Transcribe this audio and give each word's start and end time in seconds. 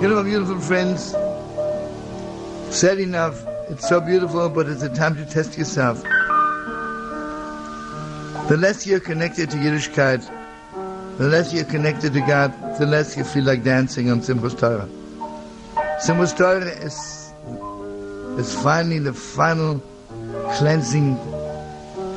You 0.00 0.08
know, 0.08 0.16
my 0.16 0.24
beautiful 0.24 0.58
friends, 0.58 1.12
sad 2.74 2.98
enough, 2.98 3.42
it's 3.70 3.88
so 3.88 4.00
beautiful, 4.00 4.48
but 4.50 4.66
it's 4.66 4.82
a 4.82 4.88
time 4.88 5.14
to 5.16 5.24
test 5.24 5.56
yourself. 5.56 6.02
The 8.48 8.56
less 8.58 8.86
you're 8.86 9.00
connected 9.00 9.50
to 9.50 9.56
Yiddishkeit, 9.56 10.28
the 11.16 11.28
less 11.28 11.54
you're 11.54 11.64
connected 11.64 12.12
to 12.12 12.20
God, 12.20 12.52
the 12.78 12.86
less 12.86 13.16
you 13.16 13.22
feel 13.24 13.44
like 13.44 13.62
dancing 13.62 14.10
on 14.10 14.20
Simchas 14.20 14.58
Torah. 14.58 14.88
Torah 16.36 16.66
is, 16.84 17.32
is 18.38 18.62
finally 18.62 18.98
the 18.98 19.14
final 19.14 19.80
cleansing 20.56 21.16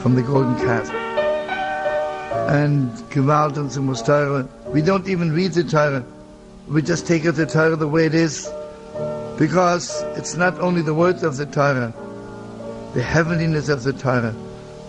from 0.01 0.15
the 0.15 0.23
golden 0.23 0.55
calf. 0.57 0.89
And 2.49 2.89
Gewalt 3.11 3.55
and 3.55 3.69
Simchas 3.69 4.03
Torah, 4.03 4.49
we 4.73 4.81
don't 4.81 5.07
even 5.07 5.31
read 5.31 5.53
the 5.53 5.63
Torah. 5.63 6.03
We 6.69 6.81
just 6.81 7.07
take 7.07 7.23
the 7.23 7.45
Torah 7.45 7.77
the 7.77 7.87
way 7.87 8.05
it 8.05 8.13
is. 8.13 8.51
Because 9.37 10.01
it's 10.17 10.35
not 10.35 10.59
only 10.59 10.81
the 10.81 10.93
words 10.93 11.23
of 11.23 11.37
the 11.37 11.45
Torah, 11.45 11.93
the 12.93 13.01
heavenliness 13.01 13.69
of 13.69 13.83
the 13.83 13.93
Torah, 13.93 14.35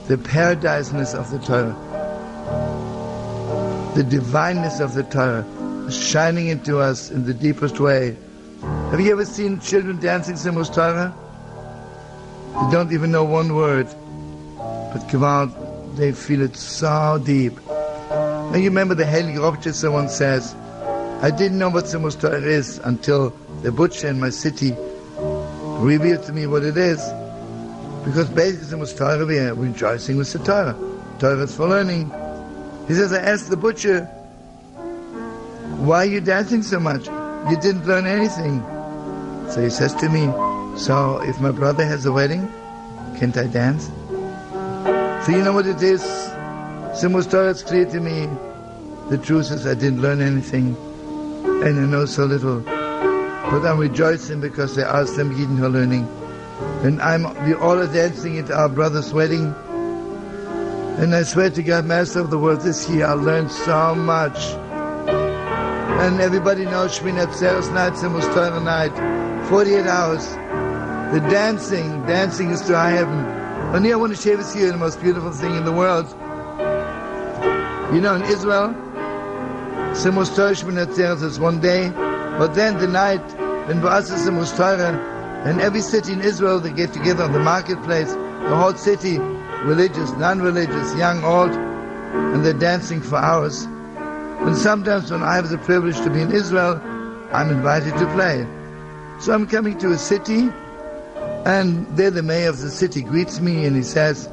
the 0.08 0.16
paradiseness 0.16 1.14
of 1.14 1.30
the 1.30 1.38
Torah, 1.38 1.76
the 3.94 4.02
divineness 4.02 4.80
of 4.80 4.94
the 4.94 5.02
Torah 5.04 5.44
shining 5.90 6.48
into 6.48 6.78
us 6.78 7.10
in 7.10 7.24
the 7.24 7.34
deepest 7.34 7.78
way. 7.78 8.16
Have 8.90 9.00
you 9.00 9.12
ever 9.12 9.24
seen 9.24 9.60
children 9.60 9.98
dancing 10.00 10.34
Simchas 10.34 10.74
Torah? 10.74 11.14
They 12.54 12.72
don't 12.72 12.92
even 12.92 13.12
know 13.12 13.24
one 13.24 13.54
word, 13.54 13.86
but 14.56 15.06
Gewalt, 15.08 15.96
they 15.96 16.12
feel 16.12 16.40
it 16.40 16.56
so 16.56 17.20
deep. 17.24 17.52
And 18.10 18.56
you 18.62 18.70
remember 18.70 18.94
the 18.94 19.04
Heilige 19.04 19.36
Ropchitzer 19.36 19.92
once 19.92 20.14
says, 20.14 20.54
I 21.20 21.32
didn't 21.32 21.58
know 21.58 21.68
what 21.68 21.86
Torah 21.86 22.40
is 22.40 22.78
until 22.78 23.30
the 23.62 23.72
butcher 23.72 24.06
in 24.06 24.20
my 24.20 24.30
city 24.30 24.76
revealed 25.18 26.22
to 26.26 26.32
me 26.32 26.46
what 26.46 26.62
it 26.62 26.76
is. 26.76 27.00
Because 28.04 28.30
basically 28.30 28.78
was 28.78 28.94
Torah, 28.94 29.26
we 29.26 29.40
are 29.40 29.52
rejoicing 29.52 30.16
with 30.16 30.32
the 30.32 30.38
Torah. 30.38 30.76
Torah 31.18 31.42
is 31.42 31.56
for 31.56 31.66
learning. 31.66 32.12
He 32.86 32.94
says, 32.94 33.12
I 33.12 33.18
asked 33.18 33.50
the 33.50 33.56
butcher, 33.56 34.04
why 35.82 35.98
are 35.98 36.04
you 36.04 36.20
dancing 36.20 36.62
so 36.62 36.78
much? 36.78 37.06
You 37.50 37.58
didn't 37.60 37.84
learn 37.84 38.06
anything. 38.06 38.62
So 39.50 39.60
he 39.60 39.70
says 39.70 39.94
to 39.96 40.08
me, 40.08 40.26
so 40.78 41.20
if 41.24 41.40
my 41.40 41.50
brother 41.50 41.84
has 41.84 42.06
a 42.06 42.12
wedding, 42.12 42.48
can't 43.18 43.36
I 43.36 43.48
dance? 43.48 43.86
So 45.26 45.32
you 45.32 45.42
know 45.42 45.52
what 45.52 45.66
it 45.66 45.82
is? 45.82 46.00
Torah 47.26 47.50
is 47.50 47.64
clear 47.64 47.86
to 47.86 47.98
me. 47.98 48.28
The 49.10 49.18
truth 49.18 49.50
is 49.50 49.66
I 49.66 49.74
didn't 49.74 50.00
learn 50.00 50.20
anything 50.20 50.76
and 51.64 51.80
I 51.80 51.86
know 51.86 52.04
so 52.04 52.24
little. 52.24 52.60
But 52.60 53.64
I'm 53.64 53.78
rejoicing 53.78 54.40
because 54.40 54.76
there 54.76 54.86
are 54.86 55.06
some 55.06 55.34
Yidden 55.34 55.56
who 55.56 55.64
are 55.64 55.70
learning. 55.70 56.06
And 56.82 57.00
I'm, 57.00 57.22
we 57.46 57.54
all 57.54 57.78
are 57.78 57.92
dancing 57.92 58.38
at 58.38 58.50
our 58.50 58.68
brother's 58.68 59.12
wedding. 59.12 59.54
And 60.98 61.14
I 61.14 61.22
swear 61.22 61.50
to 61.50 61.62
God, 61.62 61.86
Master 61.86 62.20
of 62.20 62.30
the 62.30 62.38
World, 62.38 62.60
this 62.60 62.88
year 62.90 63.06
I 63.06 63.14
learned 63.14 63.50
so 63.50 63.94
much. 63.94 64.38
And 65.08 66.20
everybody 66.20 66.64
knows 66.64 66.98
Shmini 66.98 67.24
Atzeres 67.24 67.72
night, 67.72 67.94
Simchas 67.94 68.32
Torah 68.34 68.60
night, 68.60 69.48
48 69.48 69.86
hours. 69.86 70.28
The 71.12 71.20
dancing, 71.30 72.04
dancing 72.06 72.50
is 72.50 72.60
to 72.62 72.76
high 72.76 72.90
heaven. 72.90 73.18
Only 73.74 73.92
I 73.92 73.96
want 73.96 74.14
to 74.14 74.20
share 74.20 74.36
with 74.36 74.54
you 74.54 74.70
the 74.70 74.76
most 74.76 75.00
beautiful 75.00 75.32
thing 75.32 75.56
in 75.56 75.64
the 75.64 75.72
world. 75.72 76.06
You 77.94 78.00
know, 78.02 78.14
in 78.14 78.22
Israel, 78.22 78.74
Simchas 79.94 80.34
Torah 80.34 81.26
is 81.26 81.38
one 81.40 81.60
day, 81.60 81.88
but 82.38 82.54
then 82.54 82.78
the 82.78 82.86
night 82.86 83.22
when 83.66 83.80
Ba'as 83.80 84.12
is 84.12 84.26
Simchas 84.26 84.56
Torah, 84.56 84.96
and 85.44 85.60
every 85.60 85.80
city 85.80 86.12
in 86.12 86.20
Israel, 86.20 86.60
they 86.60 86.72
get 86.72 86.92
together 86.92 87.24
on 87.24 87.32
the 87.32 87.38
marketplace, 87.38 88.12
the 88.12 88.56
whole 88.56 88.74
city, 88.74 89.18
religious, 89.64 90.10
non-religious, 90.12 90.94
young, 90.96 91.22
old, 91.24 91.50
and 91.50 92.44
they're 92.44 92.52
dancing 92.52 93.00
for 93.00 93.16
hours. 93.16 93.64
And 93.64 94.56
sometimes 94.56 95.10
when 95.10 95.22
I 95.22 95.36
have 95.36 95.48
the 95.48 95.58
privilege 95.58 95.96
to 95.98 96.10
be 96.10 96.22
in 96.22 96.32
Israel, 96.32 96.80
I'm 97.32 97.50
invited 97.50 97.96
to 97.98 98.06
play. 98.14 98.46
So 99.20 99.32
I'm 99.32 99.46
coming 99.46 99.76
to 99.78 99.90
a 99.90 99.98
city, 99.98 100.48
and 101.44 101.86
there 101.96 102.10
the 102.10 102.22
mayor 102.22 102.48
of 102.48 102.60
the 102.60 102.70
city 102.70 103.02
greets 103.02 103.40
me 103.40 103.64
and 103.64 103.74
he 103.76 103.82
says, 103.82 104.28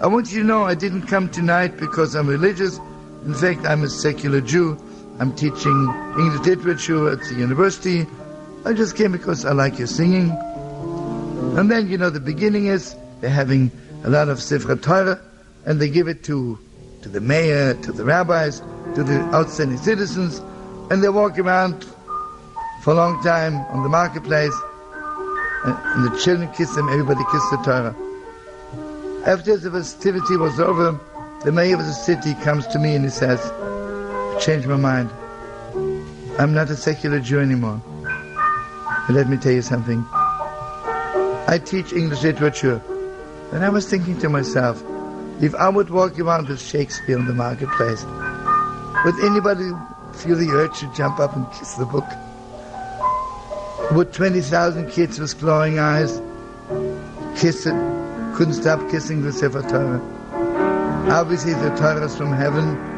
I 0.00 0.06
want 0.06 0.30
you 0.32 0.40
to 0.40 0.46
know 0.46 0.64
I 0.64 0.74
didn't 0.74 1.06
come 1.06 1.28
tonight 1.28 1.76
because 1.76 2.14
I'm 2.14 2.28
religious. 2.28 2.78
In 3.24 3.34
fact, 3.34 3.66
I'm 3.66 3.82
a 3.82 3.88
secular 3.88 4.40
Jew. 4.40 4.78
I'm 5.20 5.34
teaching 5.34 5.92
English 6.16 6.46
literature 6.46 7.10
at 7.10 7.18
the 7.20 7.34
university. 7.34 8.06
I 8.64 8.72
just 8.72 8.96
came 8.96 9.10
because 9.10 9.44
I 9.44 9.52
like 9.52 9.76
your 9.76 9.88
singing. 9.88 10.30
And 11.58 11.68
then, 11.68 11.88
you 11.88 11.98
know, 11.98 12.08
the 12.08 12.20
beginning 12.20 12.66
is 12.66 12.94
they're 13.20 13.28
having 13.30 13.72
a 14.04 14.10
lot 14.10 14.28
of 14.28 14.38
Sifrei 14.38 14.80
Torah, 14.80 15.20
and 15.66 15.80
they 15.80 15.88
give 15.90 16.06
it 16.06 16.22
to, 16.24 16.56
to 17.02 17.08
the 17.08 17.20
mayor, 17.20 17.74
to 17.74 17.90
the 17.90 18.04
rabbis, 18.04 18.60
to 18.94 19.02
the 19.02 19.18
outstanding 19.34 19.78
citizens, 19.78 20.38
and 20.90 21.02
they 21.02 21.08
walk 21.08 21.36
around 21.36 21.84
for 22.82 22.92
a 22.92 22.94
long 22.94 23.20
time 23.24 23.56
on 23.72 23.82
the 23.82 23.88
marketplace, 23.88 24.54
and, 25.64 25.76
and 25.76 26.12
the 26.12 26.18
children 26.18 26.48
kiss 26.52 26.74
them, 26.76 26.88
everybody 26.88 27.24
kisses 27.24 27.50
the 27.50 27.56
Torah. 27.64 27.96
After 29.26 29.56
the 29.56 29.70
festivity 29.70 30.36
was 30.36 30.60
over, 30.60 30.98
the 31.44 31.50
mayor 31.50 31.74
of 31.74 31.84
the 31.84 31.92
city 31.92 32.34
comes 32.34 32.68
to 32.68 32.78
me 32.78 32.94
and 32.94 33.04
he 33.04 33.10
says, 33.10 33.40
changed 34.38 34.68
my 34.68 34.76
mind. 34.76 35.10
I'm 36.38 36.54
not 36.54 36.70
a 36.70 36.76
secular 36.76 37.18
Jew 37.18 37.40
anymore. 37.40 37.82
And 39.06 39.16
let 39.16 39.28
me 39.28 39.36
tell 39.36 39.52
you 39.52 39.62
something. 39.62 40.04
I 40.12 41.60
teach 41.64 41.92
English 41.92 42.22
literature. 42.22 42.80
And 43.52 43.64
I 43.64 43.68
was 43.70 43.88
thinking 43.88 44.18
to 44.18 44.28
myself, 44.28 44.82
if 45.40 45.54
I 45.54 45.68
would 45.68 45.90
walk 45.90 46.18
around 46.20 46.48
with 46.48 46.60
Shakespeare 46.60 47.18
in 47.18 47.26
the 47.26 47.32
marketplace, 47.32 48.04
would 49.04 49.18
anybody 49.24 49.70
feel 50.12 50.36
the 50.36 50.50
urge 50.52 50.78
to 50.80 50.92
jump 50.94 51.18
up 51.18 51.34
and 51.34 51.50
kiss 51.52 51.74
the 51.74 51.86
book? 51.86 52.06
Would 53.92 54.12
20,000 54.12 54.90
kids 54.90 55.18
with 55.18 55.38
glowing 55.40 55.78
eyes 55.78 56.20
kiss 57.40 57.66
it, 57.66 57.74
couldn't 58.34 58.54
stop 58.54 58.88
kissing 58.90 59.22
the 59.22 59.32
Sefer 59.32 59.62
Torah? 59.62 60.00
Obviously 61.10 61.54
the 61.54 61.70
Torah 61.76 62.04
is 62.04 62.16
from 62.16 62.32
heaven. 62.32 62.97